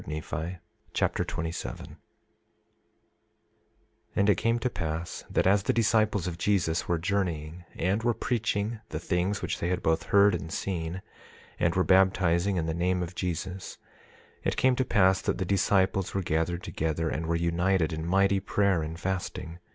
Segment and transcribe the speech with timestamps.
[0.03, 0.57] 3 Nephi
[0.95, 1.95] Chapter 27 27:1
[4.15, 8.15] And it came to pass that as the disciples of Jesus were journeying and were
[8.15, 11.03] preaching the things which they had both heard and seen,
[11.59, 13.77] and were baptizing in the name of Jesus,
[14.43, 18.39] it came to pass that the disciples were gathered together and were united in mighty
[18.39, 19.59] prayer and fasting.